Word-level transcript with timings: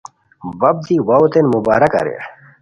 بپ 0.59 0.77
دی 0.85 0.95
واؤو 1.07 1.27
تین 1.33 1.45
مبارک 1.53 1.93
اریر 1.99 2.23